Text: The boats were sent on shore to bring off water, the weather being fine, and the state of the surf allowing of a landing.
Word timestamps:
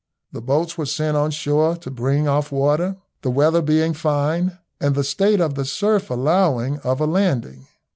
The 0.31 0.41
boats 0.41 0.79
were 0.79 0.87
sent 0.87 1.15
on 1.15 1.29
shore 1.29 1.75
to 1.75 1.91
bring 1.91 2.27
off 2.27 2.51
water, 2.51 2.95
the 3.21 3.29
weather 3.29 3.61
being 3.61 3.93
fine, 3.93 4.57
and 4.79 4.95
the 4.95 5.03
state 5.03 5.39
of 5.39 5.53
the 5.53 5.63
surf 5.63 6.09
allowing 6.09 6.79
of 6.79 6.99
a 7.01 7.05
landing. 7.05 7.67